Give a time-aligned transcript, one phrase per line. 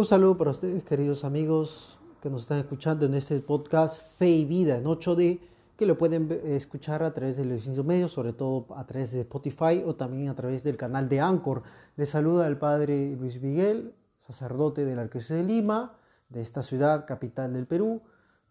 [0.00, 4.44] Un saludo para ustedes, queridos amigos que nos están escuchando en este podcast Fe y
[4.46, 5.40] Vida en 8D,
[5.76, 9.20] que lo pueden escuchar a través de los distintos medios, sobre todo a través de
[9.20, 11.64] Spotify o también a través del canal de Anchor.
[11.96, 13.92] Les saluda el padre Luis Miguel,
[14.26, 15.98] sacerdote de la Arquidiócesis de Lima,
[16.30, 18.00] de esta ciudad, capital del Perú,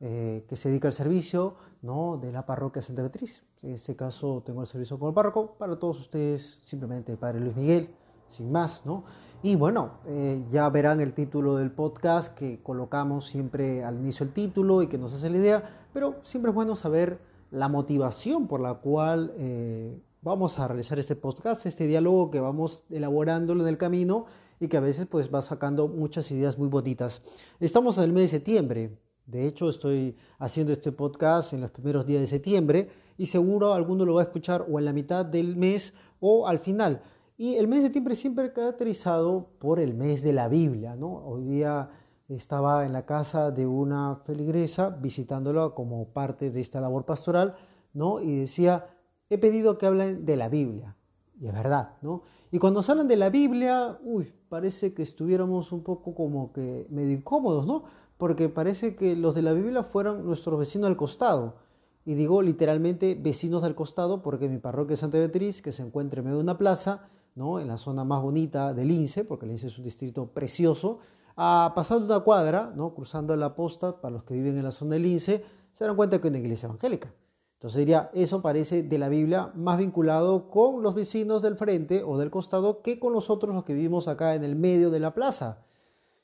[0.01, 2.19] eh, que se dedica al servicio ¿no?
[2.21, 3.41] de la parroquia Santa Beatriz.
[3.63, 5.55] En este caso tengo el servicio el párroco.
[5.57, 7.89] Para todos ustedes, simplemente el padre Luis Miguel,
[8.27, 9.03] sin más, ¿no?
[9.41, 14.33] Y bueno, eh, ya verán el título del podcast que colocamos siempre al inicio el
[14.33, 18.59] título y que nos hace la idea, pero siempre es bueno saber la motivación por
[18.59, 23.77] la cual eh, vamos a realizar este podcast, este diálogo que vamos elaborándolo en el
[23.77, 24.25] camino
[24.59, 27.21] y que a veces pues va sacando muchas ideas muy bonitas.
[27.61, 32.05] Estamos en el mes de septiembre, de hecho estoy haciendo este podcast en los primeros
[32.05, 35.55] días de septiembre y seguro alguno lo va a escuchar o en la mitad del
[35.55, 37.01] mes o al final.
[37.41, 41.25] Y el mes de septiembre siempre caracterizado por el mes de la Biblia, ¿no?
[41.25, 41.89] Hoy día
[42.27, 47.55] estaba en la casa de una feligresa visitándola como parte de esta labor pastoral,
[47.93, 48.19] ¿no?
[48.19, 48.87] Y decía,
[49.29, 50.97] he pedido que hablen de la Biblia.
[51.39, 52.23] Y es verdad, ¿no?
[52.51, 56.87] Y cuando se hablan de la Biblia, uy, parece que estuviéramos un poco como que
[56.89, 57.85] medio incómodos, ¿no?
[58.17, 61.55] Porque parece que los de la Biblia fueran nuestros vecinos al costado.
[62.03, 66.19] Y digo literalmente vecinos al costado porque mi parroquia es Santa Beatriz, que se encuentra
[66.19, 69.77] en medio de una plaza, en la zona más bonita del Lince, porque Lince es
[69.77, 70.99] un distrito precioso,
[71.37, 72.93] a, pasando una cuadra, ¿no?
[72.93, 76.19] cruzando la posta, para los que viven en la zona del Lince, se dan cuenta
[76.19, 77.13] que es una iglesia evangélica.
[77.53, 82.17] Entonces diría, eso parece de la Biblia más vinculado con los vecinos del frente o
[82.17, 85.59] del costado que con nosotros los que vivimos acá en el medio de la plaza.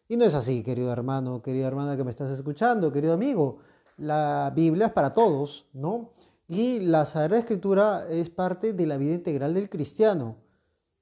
[0.07, 3.57] Y no es así, querido hermano, querida hermana que me estás escuchando, querido amigo.
[3.97, 6.11] La Biblia es para todos, ¿no?
[6.47, 10.35] Y la Sagrada Escritura es parte de la vida integral del cristiano.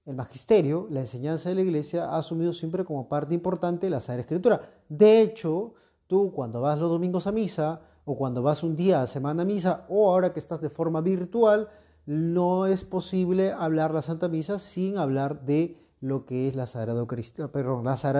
[0.05, 4.21] El magisterio, la enseñanza de la iglesia, ha asumido siempre como parte importante la Sagrada
[4.21, 4.61] Escritura.
[4.89, 5.75] De hecho,
[6.07, 9.45] tú cuando vas los domingos a misa, o cuando vas un día a semana a
[9.45, 11.69] misa, o ahora que estás de forma virtual,
[12.05, 17.01] no es posible hablar la Santa Misa sin hablar de lo que es la Sagrada,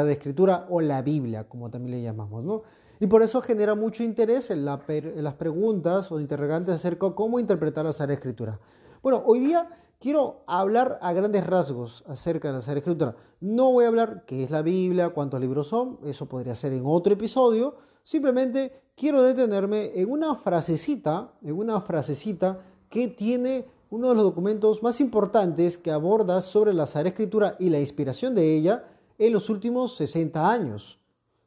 [0.09, 2.61] Escritura o la Biblia, como también le llamamos, ¿no?
[3.01, 7.83] Y por eso genera mucho interés en las preguntas o interrogantes acerca de cómo interpretar
[7.83, 8.57] la Sagrada Escritura.
[9.01, 9.67] Bueno, hoy día
[10.03, 13.16] quiero hablar a grandes rasgos acerca de la Sagrada Escritura.
[13.40, 16.84] No voy a hablar qué es la Biblia, cuántos libros son, eso podría ser en
[16.86, 17.75] otro episodio.
[18.03, 22.59] Simplemente quiero detenerme en una frasecita, en una frasecita
[22.90, 27.70] que tiene uno de los documentos más importantes que aborda sobre la Sagrada Escritura y
[27.70, 28.84] la inspiración de ella
[29.18, 31.00] en los últimos 60 años.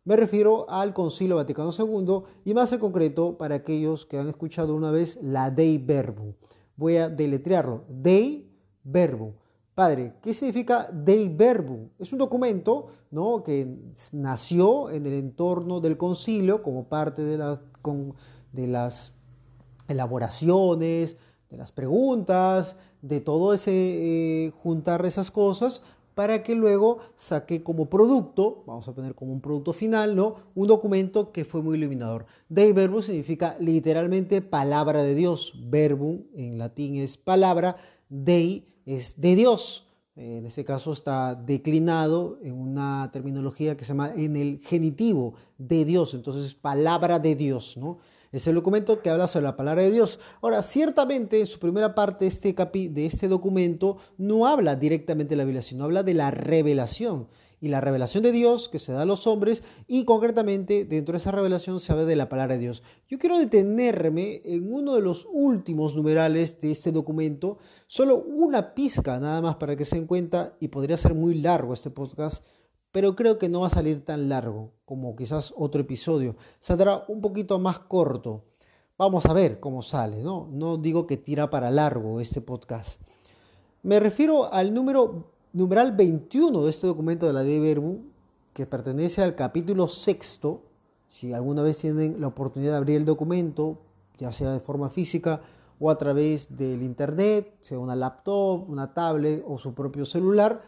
[0.04, 4.74] Me refiero al Concilio Vaticano II y más en concreto para aquellos que han escuchado
[4.74, 6.32] una vez la Dei Verbum.
[6.76, 7.84] Voy a deletrearlo.
[7.88, 8.45] Dei
[8.86, 9.32] Verbum.
[9.74, 11.88] Padre, ¿qué significa Dei Verbum?
[11.98, 13.42] Es un documento ¿no?
[13.42, 13.68] que
[14.12, 17.36] nació en el entorno del concilio como parte de,
[18.52, 19.12] de las
[19.88, 21.16] elaboraciones,
[21.50, 25.82] de las preguntas, de todo ese eh, juntar esas cosas
[26.14, 30.36] para que luego saque como producto, vamos a poner como un producto final, ¿no?
[30.54, 32.24] Un documento que fue muy iluminador.
[32.48, 35.52] Dei verbum significa literalmente palabra de Dios.
[35.66, 37.76] Verbum en latín es palabra,
[38.08, 39.88] Dei es de Dios.
[40.14, 45.84] En este caso está declinado en una terminología que se llama en el genitivo de
[45.84, 47.98] Dios, entonces palabra de Dios, ¿no?
[48.32, 50.18] Es el documento que habla sobre la palabra de Dios.
[50.40, 55.44] Ahora, ciertamente en su primera parte este de este documento no habla directamente de la
[55.44, 57.28] Biblia, sino habla de la revelación.
[57.60, 61.18] Y la revelación de Dios que se da a los hombres y concretamente dentro de
[61.18, 62.82] esa revelación se habla de la palabra de Dios.
[63.08, 69.18] Yo quiero detenerme en uno de los últimos numerales de este documento, solo una pizca
[69.18, 72.44] nada más para que se den cuenta y podría ser muy largo este podcast,
[72.92, 76.36] pero creo que no va a salir tan largo como quizás otro episodio.
[76.60, 78.44] Saldrá un poquito más corto.
[78.98, 80.48] Vamos a ver cómo sale, ¿no?
[80.50, 83.00] No digo que tira para largo este podcast.
[83.82, 87.96] Me refiero al número numeral 21 de este documento de la de Verbo,
[88.52, 90.60] que pertenece al capítulo sexto.
[91.08, 93.78] Si alguna vez tienen la oportunidad de abrir el documento,
[94.18, 95.40] ya sea de forma física
[95.80, 100.60] o a través del internet, sea una laptop, una tablet o su propio celular,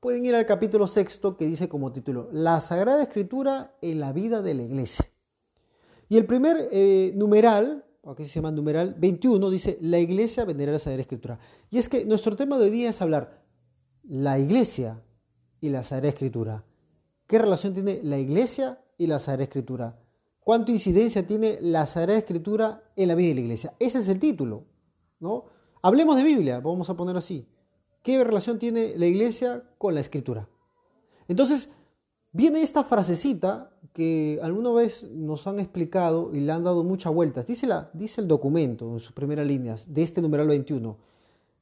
[0.00, 4.42] pueden ir al capítulo sexto que dice como título La Sagrada Escritura en la vida
[4.42, 5.06] de la iglesia.
[6.08, 10.80] Y el primer eh, numeral, aquí se llama numeral 21, dice La iglesia venera la
[10.80, 11.38] Sagrada Escritura.
[11.70, 13.45] Y es que nuestro tema de hoy día es hablar
[14.08, 15.02] la iglesia
[15.60, 16.64] y la Sagrada Escritura.
[17.26, 19.98] ¿Qué relación tiene la iglesia y la Sagrada Escritura?
[20.40, 23.74] ¿Cuánta incidencia tiene la Sagrada Escritura en la vida de la iglesia?
[23.78, 24.64] Ese es el título,
[25.18, 25.46] ¿no?
[25.82, 27.46] Hablemos de Biblia, vamos a poner así.
[28.02, 30.48] ¿Qué relación tiene la iglesia con la escritura?
[31.26, 31.70] Entonces,
[32.32, 37.46] viene esta frasecita que alguna vez nos han explicado y le han dado muchas vueltas.
[37.46, 40.96] Dice, dice el documento en sus primeras líneas de este numeral 21.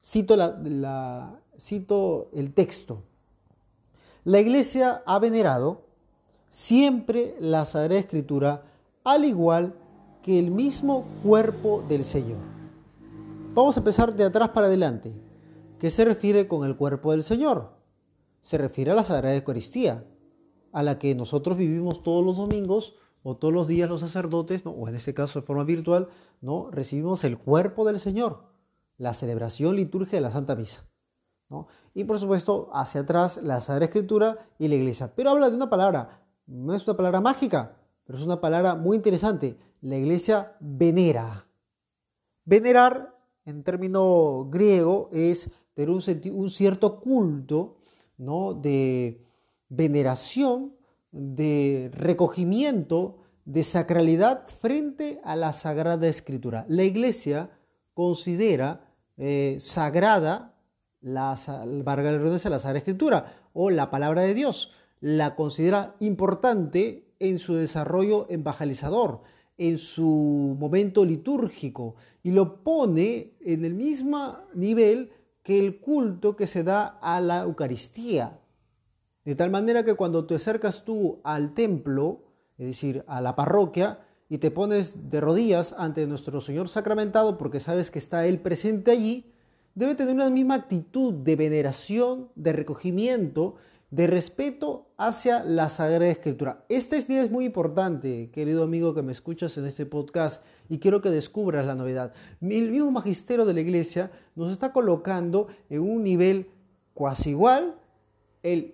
[0.03, 3.03] Cito, la, cito el texto.
[4.23, 5.85] La iglesia ha venerado
[6.49, 8.63] siempre la Sagrada Escritura
[9.03, 9.75] al igual
[10.23, 12.39] que el mismo cuerpo del Señor.
[13.53, 15.13] Vamos a empezar de atrás para adelante.
[15.79, 17.73] ¿Qué se refiere con el cuerpo del Señor?
[18.41, 20.05] Se refiere a la Sagrada Eucaristía,
[20.71, 24.87] a la que nosotros vivimos todos los domingos o todos los días los sacerdotes, o
[24.87, 26.09] en este caso de forma virtual,
[26.41, 26.69] ¿no?
[26.71, 28.43] recibimos el cuerpo del Señor,
[28.97, 30.85] la celebración litúrgica de la Santa Misa.
[31.93, 35.13] Y por supuesto, hacia atrás la Sagrada Escritura y la Iglesia.
[35.15, 38.97] Pero habla de una palabra, no es una palabra mágica, pero es una palabra muy
[38.97, 39.57] interesante.
[39.81, 41.47] La Iglesia venera.
[42.43, 43.15] Venerar,
[43.45, 46.01] en término griego, es tener un,
[46.33, 47.77] un cierto culto
[48.17, 48.53] ¿no?
[48.53, 49.21] de
[49.69, 50.75] veneración,
[51.11, 56.65] de recogimiento, de sacralidad frente a la Sagrada Escritura.
[56.67, 57.51] La Iglesia
[57.93, 58.81] considera
[59.17, 60.54] eh, sagrada
[61.05, 64.73] la, la Sagrada Escritura o la palabra de Dios.
[64.99, 69.21] La considera importante en su desarrollo evangelizador,
[69.57, 75.11] en su momento litúrgico, y lo pone en el mismo nivel
[75.43, 78.39] que el culto que se da a la Eucaristía.
[79.23, 82.23] De tal manera que cuando te acercas tú al templo,
[82.57, 87.59] es decir, a la parroquia, y te pones de rodillas ante nuestro Señor sacramentado porque
[87.59, 89.34] sabes que está Él presente allí,
[89.75, 93.55] debe tener una misma actitud de veneración, de recogimiento,
[93.91, 96.65] de respeto hacia la Sagrada Escritura.
[96.69, 101.01] Esta idea es muy importante, querido amigo que me escuchas en este podcast, y quiero
[101.01, 102.13] que descubras la novedad.
[102.41, 106.49] El mismo magisterio de la Iglesia nos está colocando en un nivel
[106.93, 107.75] cuasi igual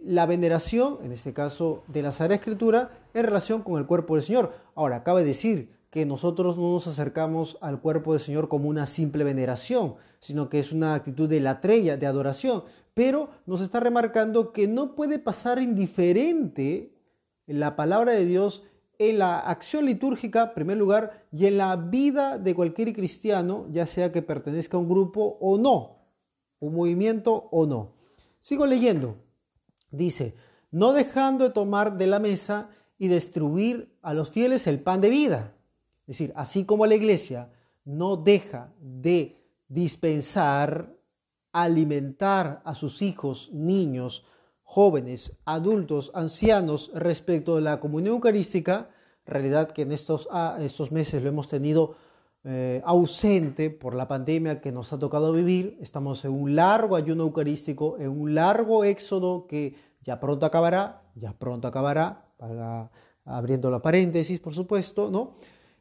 [0.03, 4.23] la veneración, en este caso de la Sagrada Escritura, en relación con el cuerpo del
[4.23, 4.53] Señor.
[4.75, 9.25] Ahora, cabe decir que nosotros no nos acercamos al cuerpo del Señor como una simple
[9.25, 14.53] veneración, sino que es una actitud de la trella, de adoración, pero nos está remarcando
[14.53, 16.95] que no puede pasar indiferente
[17.45, 18.63] la palabra de Dios
[18.99, 23.85] en la acción litúrgica, en primer lugar, y en la vida de cualquier cristiano, ya
[23.85, 25.97] sea que pertenezca a un grupo o no,
[26.59, 27.95] un movimiento o no.
[28.39, 29.17] Sigo leyendo.
[29.89, 30.35] Dice,
[30.71, 35.09] no dejando de tomar de la mesa y distribuir a los fieles el pan de
[35.09, 35.53] vida.
[36.01, 37.49] Es decir, así como la iglesia
[37.85, 39.37] no deja de
[39.67, 40.95] dispensar,
[41.53, 44.25] alimentar a sus hijos, niños,
[44.63, 48.89] jóvenes, adultos, ancianos respecto de la comunión eucarística,
[49.25, 51.95] realidad que en estos, ah, estos meses lo hemos tenido
[52.43, 55.77] eh, ausente por la pandemia que nos ha tocado vivir.
[55.79, 61.33] Estamos en un largo ayuno eucarístico, en un largo éxodo que ya pronto acabará, ya
[61.33, 62.25] pronto acabará,
[63.25, 65.35] abriendo la paréntesis, por supuesto, ¿no?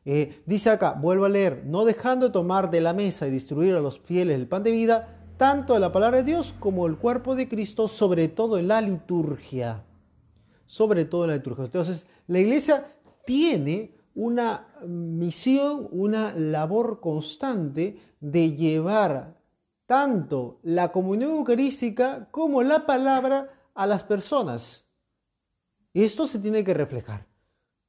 [0.05, 3.75] Eh, dice acá, vuelvo a leer, no dejando de tomar de la mesa y distribuir
[3.75, 7.35] a los fieles el pan de vida, tanto la palabra de Dios como el cuerpo
[7.35, 9.85] de Cristo, sobre todo en la liturgia.
[10.67, 11.65] Sobre todo en la liturgia.
[11.65, 19.41] Entonces, la iglesia tiene una misión, una labor constante de llevar
[19.87, 24.87] tanto la comunión eucarística como la palabra a las personas.
[25.95, 27.27] Esto se tiene que reflejar.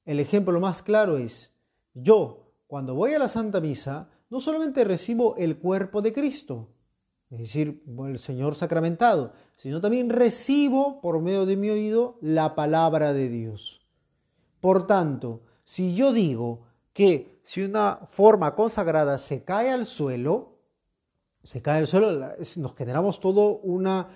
[0.06, 1.51] El ejemplo más claro es,
[1.94, 6.70] yo cuando voy a la Santa Misa, no solamente recibo el cuerpo de Cristo,
[7.30, 13.14] es decir, el Señor sacramentado, sino también recibo por medio de mi oído la palabra
[13.14, 13.86] de Dios.
[14.60, 20.60] Por tanto, si yo digo que si una forma consagrada se cae al suelo,
[21.44, 24.10] se cae al suelo, nos generamos todo una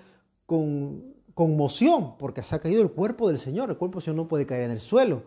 [1.34, 3.70] conmoción, porque se ha caído el cuerpo del Señor.
[3.70, 5.24] El cuerpo del Señor no puede caer en el suelo.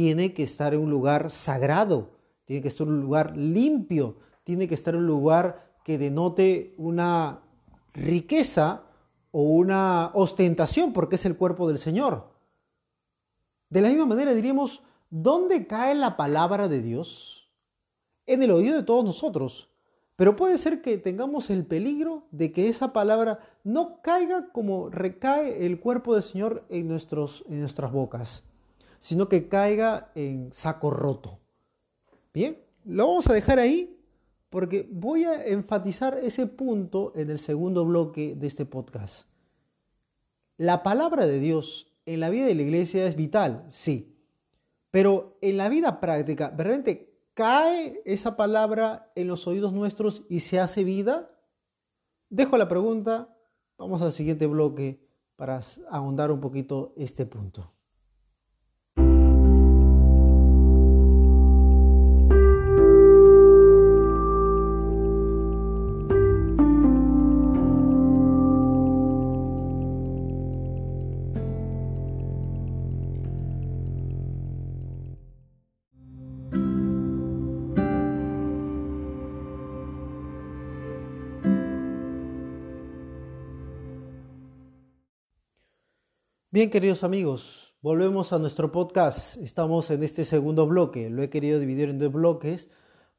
[0.00, 2.12] Tiene que estar en un lugar sagrado,
[2.46, 6.74] tiene que estar en un lugar limpio, tiene que estar en un lugar que denote
[6.78, 7.42] una
[7.92, 8.84] riqueza
[9.30, 12.32] o una ostentación, porque es el cuerpo del Señor.
[13.68, 17.52] De la misma manera diríamos, ¿Dónde cae la palabra de Dios?
[18.24, 19.68] En el oído de todos nosotros.
[20.16, 25.66] Pero puede ser que tengamos el peligro de que esa palabra no caiga como recae
[25.66, 28.44] el cuerpo del Señor en, nuestros, en nuestras bocas,
[29.00, 31.40] sino que caiga en saco roto.
[32.32, 33.98] Bien, lo vamos a dejar ahí
[34.50, 39.26] porque voy a enfatizar ese punto en el segundo bloque de este podcast.
[40.56, 44.16] La palabra de Dios en la vida de la iglesia es vital, sí,
[44.90, 50.60] pero en la vida práctica, ¿realmente cae esa palabra en los oídos nuestros y se
[50.60, 51.30] hace vida?
[52.28, 53.34] Dejo la pregunta,
[53.78, 55.00] vamos al siguiente bloque
[55.36, 57.72] para ahondar un poquito este punto.
[86.52, 89.36] Bien, queridos amigos, volvemos a nuestro podcast.
[89.36, 91.08] Estamos en este segundo bloque.
[91.08, 92.68] Lo he querido dividir en dos bloques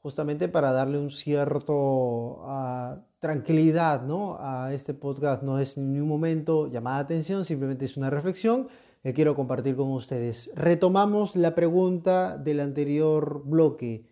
[0.02, 4.36] justamente para darle un cierto uh, tranquilidad ¿no?
[4.38, 5.44] a este podcast.
[5.44, 8.68] No es en ningún momento llamada atención, simplemente es una reflexión
[9.02, 10.52] que quiero compartir con ustedes.
[10.54, 14.10] Retomamos la pregunta del anterior bloque.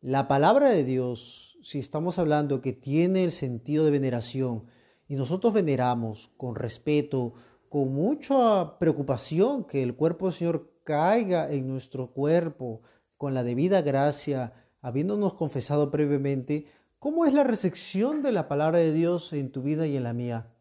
[0.00, 4.66] La palabra de Dios, si estamos hablando que tiene el sentido de veneración
[5.08, 7.34] y nosotros veneramos con respeto,
[7.74, 12.82] con mucha preocupación que el cuerpo del Señor caiga en nuestro cuerpo
[13.16, 16.68] con la debida gracia, habiéndonos confesado previamente,
[17.00, 20.12] ¿cómo es la recepción de la palabra de Dios en tu vida y en la
[20.12, 20.54] mía?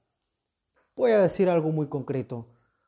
[0.96, 2.48] Voy a decir algo muy concreto,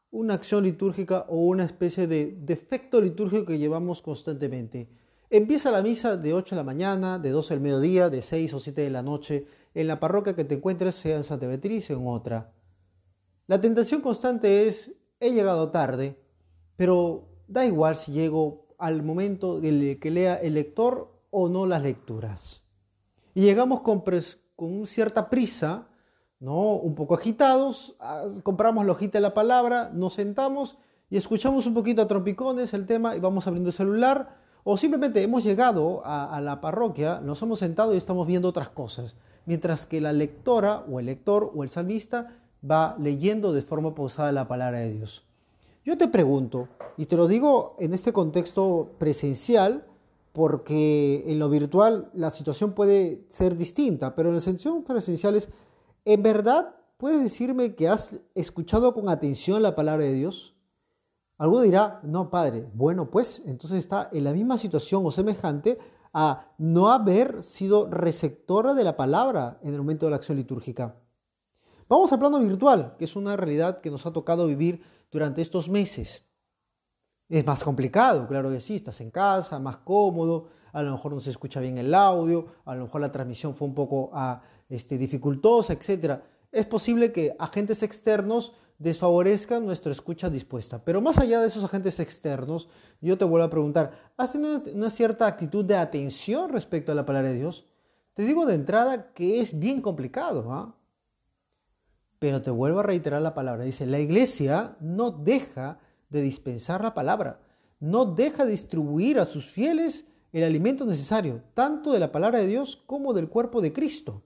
[0.10, 4.90] una acción litúrgica o una especie de defecto litúrgico que llevamos constantemente.
[5.30, 8.60] Empieza la misa de 8 de la mañana, de 12 del mediodía, de 6 o
[8.60, 11.94] 7 de la noche, en la parroquia que te encuentres, sea en Santa Beatriz o
[11.94, 12.55] en otra.
[13.48, 16.20] La tentación constante es, he llegado tarde,
[16.76, 21.84] pero da igual si llego al momento de que lea el lector o no las
[21.84, 22.64] lecturas.
[23.36, 24.04] Y llegamos con,
[24.56, 25.88] con cierta prisa,
[26.40, 26.74] ¿no?
[26.74, 30.78] un poco agitados, ah, compramos la hojita de la palabra, nos sentamos
[31.12, 34.44] y escuchamos un poquito a trompicones el tema y vamos abriendo el celular.
[34.64, 38.70] O simplemente hemos llegado a, a la parroquia, nos hemos sentado y estamos viendo otras
[38.70, 39.16] cosas.
[39.46, 44.32] Mientras que la lectora o el lector o el salmista va leyendo de forma pausada
[44.32, 45.24] la palabra de Dios.
[45.84, 46.68] Yo te pregunto,
[46.98, 49.86] y te lo digo en este contexto presencial,
[50.34, 55.48] porque en lo virtual la situación puede ser distinta, pero en el sentido presencial es,
[56.04, 60.56] ¿en verdad puedes decirme que has escuchado con atención la palabra de Dios?
[61.38, 65.78] Alguno dirá, no, padre, bueno, pues entonces está en la misma situación o semejante
[66.14, 70.96] a no haber sido receptora de la palabra en el momento de la acción litúrgica.
[71.88, 75.70] Vamos al plano virtual, que es una realidad que nos ha tocado vivir durante estos
[75.70, 76.24] meses.
[77.30, 81.20] Es más complicado, claro que sí, estás en casa, más cómodo, a lo mejor no
[81.20, 84.98] se escucha bien el audio, a lo mejor la transmisión fue un poco ah, este,
[84.98, 86.20] dificultosa, etc.
[86.52, 90.84] Es posible que agentes externos desfavorezcan nuestra escucha dispuesta.
[90.84, 92.68] Pero más allá de esos agentes externos,
[93.00, 97.06] yo te vuelvo a preguntar, ¿has tenido una cierta actitud de atención respecto a la
[97.06, 97.66] palabra de Dios?
[98.14, 100.52] Te digo de entrada que es bien complicado.
[100.52, 100.76] ¿ah?
[102.26, 103.66] Pero te vuelvo a reiterar la palabra.
[103.66, 105.78] Dice, la iglesia no deja
[106.10, 107.40] de dispensar la palabra,
[107.80, 112.48] no deja de distribuir a sus fieles el alimento necesario, tanto de la palabra de
[112.48, 114.24] Dios como del cuerpo de Cristo.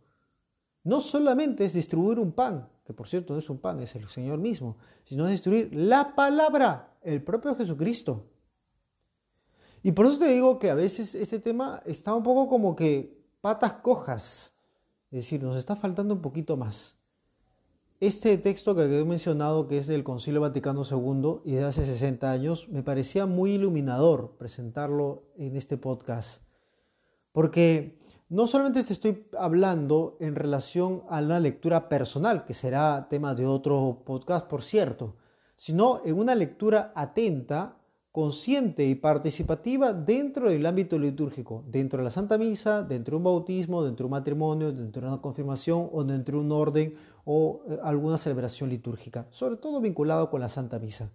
[0.86, 4.08] No solamente es distribuir un pan, que por cierto no es un pan, es el
[4.08, 8.28] Señor mismo, sino es distribuir la palabra, el propio Jesucristo.
[9.84, 13.22] Y por eso te digo que a veces este tema está un poco como que
[13.42, 14.54] patas cojas,
[15.12, 16.96] es decir, nos está faltando un poquito más.
[18.02, 22.32] Este texto que he mencionado, que es del Concilio Vaticano II y de hace 60
[22.32, 26.42] años, me parecía muy iluminador presentarlo en este podcast.
[27.34, 33.36] Porque no solamente te estoy hablando en relación a la lectura personal, que será tema
[33.36, 35.18] de otro podcast, por cierto,
[35.58, 37.79] sino en una lectura atenta
[38.12, 43.24] consciente y participativa dentro del ámbito litúrgico, dentro de la Santa Misa, dentro de un
[43.24, 47.62] bautismo, dentro de un matrimonio, dentro de una confirmación o dentro de un orden o
[47.70, 51.12] eh, alguna celebración litúrgica, sobre todo vinculado con la Santa Misa.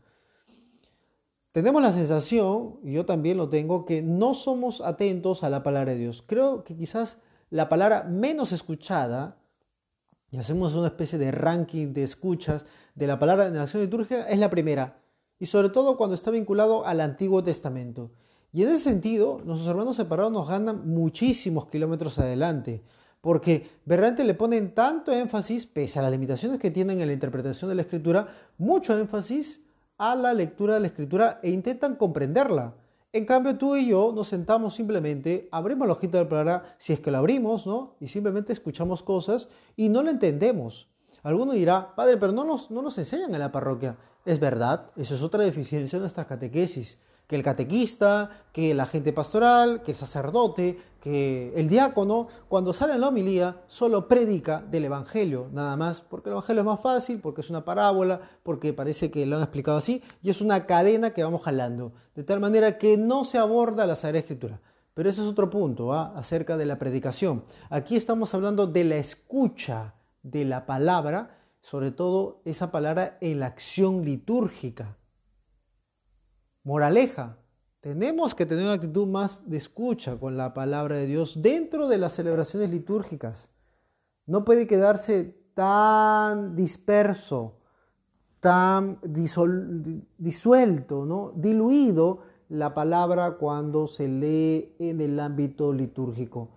[1.50, 5.92] Tenemos la sensación, y yo también lo tengo, que no somos atentos a la palabra
[5.92, 6.22] de Dios.
[6.26, 7.18] Creo que quizás
[7.50, 9.38] la palabra menos escuchada,
[10.30, 14.28] y hacemos una especie de ranking de escuchas de la palabra en la acción litúrgica,
[14.28, 14.98] es la primera,
[15.38, 18.10] y sobre todo cuando está vinculado al Antiguo Testamento.
[18.52, 22.82] Y en ese sentido, nuestros hermanos separados nos ganan muchísimos kilómetros adelante,
[23.20, 27.68] porque verdaderamente le ponen tanto énfasis, pese a las limitaciones que tienen en la interpretación
[27.68, 29.60] de la escritura, mucho énfasis
[29.98, 32.74] a la lectura de la escritura e intentan comprenderla.
[33.12, 37.00] En cambio, tú y yo nos sentamos simplemente, abrimos la hojita del palabra, si es
[37.00, 37.94] que la abrimos, ¿no?
[38.00, 40.88] Y simplemente escuchamos cosas y no la entendemos.
[41.22, 43.96] Alguno dirá, padre, pero no nos, no nos enseñan en la parroquia.
[44.24, 46.98] Es verdad, eso es otra deficiencia de nuestra catequesis.
[47.26, 52.94] Que el catequista, que la gente pastoral, que el sacerdote, que el diácono, cuando sale
[52.94, 57.20] en la homilía, solo predica del Evangelio, nada más, porque el Evangelio es más fácil,
[57.20, 61.10] porque es una parábola, porque parece que lo han explicado así, y es una cadena
[61.10, 64.60] que vamos jalando, de tal manera que no se aborda la Sagrada Escritura.
[64.94, 66.12] Pero ese es otro punto ¿ah?
[66.16, 67.44] acerca de la predicación.
[67.68, 71.30] Aquí estamos hablando de la escucha de la palabra
[71.64, 74.98] sobre todo esa palabra en la acción litúrgica.
[76.62, 77.38] Moraleja,
[77.80, 81.96] tenemos que tener una actitud más de escucha con la palabra de Dios dentro de
[81.96, 83.48] las celebraciones litúrgicas.
[84.26, 87.56] No puede quedarse tan disperso,
[88.34, 88.98] está
[90.18, 91.32] disuelto, ¿no?
[91.34, 96.50] diluido la palabra cuando se lee en el ámbito litúrgico.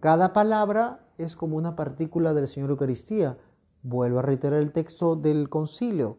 [0.00, 3.36] Cada palabra es como una partícula del Señor Eucaristía.
[3.82, 6.18] Vuelvo a reiterar el texto del concilio.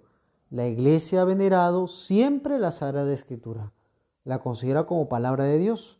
[0.49, 3.71] La Iglesia ha venerado siempre la Sagrada Escritura.
[4.23, 5.99] La considera como palabra de Dios.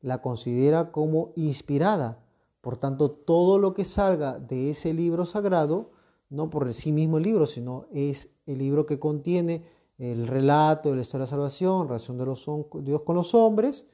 [0.00, 2.24] La considera como inspirada.
[2.60, 5.90] Por tanto, todo lo que salga de ese libro sagrado,
[6.28, 9.64] no por sí mismo el libro, sino es el libro que contiene
[9.98, 12.46] el relato de la historia de la salvación, relación de los,
[12.82, 13.90] Dios con los hombres,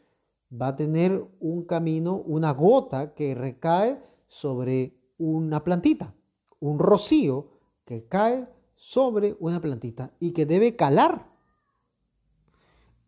[0.51, 6.15] va a tener un camino, una gota que recae sobre una plantita,
[6.67, 7.49] un rocío
[7.85, 11.31] que cae sobre una plantita y que debe calar.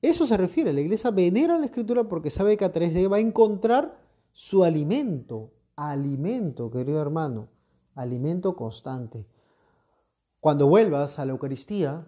[0.00, 3.08] Eso se refiere, la iglesia venera la escritura porque sabe que a través de ella
[3.08, 3.98] va a encontrar
[4.32, 7.48] su alimento, alimento, querido hermano,
[7.94, 9.26] alimento constante.
[10.40, 12.06] Cuando vuelvas a la Eucaristía,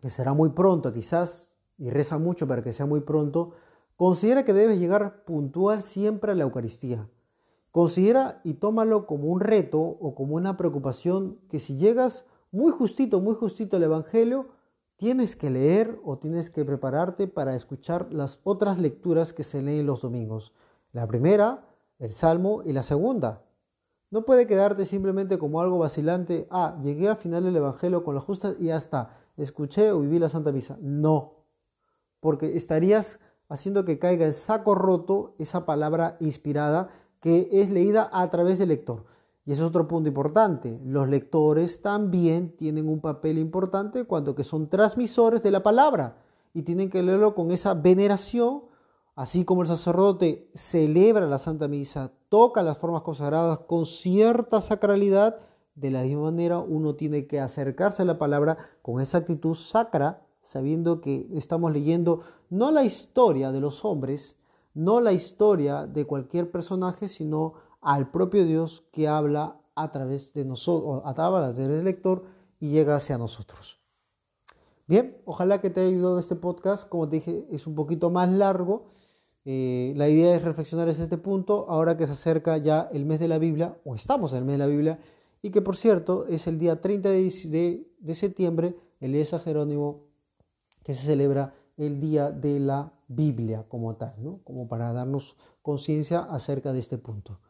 [0.00, 3.52] que será muy pronto quizás, y reza mucho para que sea muy pronto,
[3.96, 7.08] Considera que debes llegar puntual siempre a la Eucaristía.
[7.72, 13.20] Considera y tómalo como un reto o como una preocupación que si llegas muy justito,
[13.22, 14.50] muy justito al Evangelio,
[14.96, 19.86] tienes que leer o tienes que prepararte para escuchar las otras lecturas que se leen
[19.86, 20.52] los domingos.
[20.92, 21.66] La primera,
[21.98, 23.42] el Salmo y la segunda.
[24.10, 28.20] No puede quedarte simplemente como algo vacilante, ah, llegué al final del Evangelio con la
[28.20, 30.76] justa y ya está, escuché o viví la Santa Misa.
[30.82, 31.46] No,
[32.20, 36.90] porque estarías haciendo que caiga en saco roto esa palabra inspirada
[37.22, 39.04] que es leída a través del lector.
[39.46, 40.78] Y ese es otro punto importante.
[40.84, 46.18] Los lectores también tienen un papel importante cuando que son transmisores de la palabra
[46.52, 48.64] y tienen que leerlo con esa veneración,
[49.14, 55.38] así como el sacerdote celebra la Santa Misa, toca las formas consagradas con cierta sacralidad,
[55.74, 60.26] de la misma manera uno tiene que acercarse a la palabra con esa actitud sacra
[60.42, 64.36] sabiendo que estamos leyendo no la historia de los hombres,
[64.74, 70.44] no la historia de cualquier personaje, sino al propio Dios que habla a través de
[70.44, 72.24] nosotros, a través del lector
[72.60, 73.80] y llega hacia nosotros.
[74.86, 76.88] Bien, ojalá que te haya ayudado este podcast.
[76.88, 78.90] Como te dije, es un poquito más largo.
[79.44, 83.18] Eh, la idea es reflexionar en este punto, ahora que se acerca ya el mes
[83.18, 84.98] de la Biblia, o estamos en el mes de la Biblia,
[85.40, 89.40] y que por cierto es el día 30 de, de septiembre, el día de San
[89.40, 90.04] Jerónimo
[90.84, 94.40] que se celebra el día de la Biblia como tal, ¿no?
[94.44, 97.40] como para darnos conciencia acerca de este punto.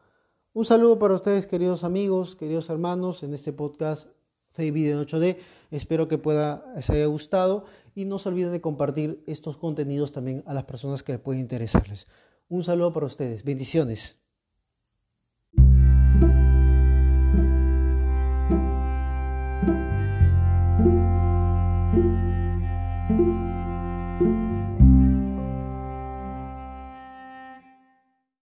[0.53, 4.07] Un saludo para ustedes, queridos amigos, queridos hermanos, en este podcast
[4.51, 5.37] Fe y Vida en 8D.
[5.71, 10.43] Espero que pueda, les haya gustado y no se olviden de compartir estos contenidos también
[10.45, 12.07] a las personas que les pueden interesarles.
[12.49, 13.43] Un saludo para ustedes.
[13.43, 14.22] Bendiciones.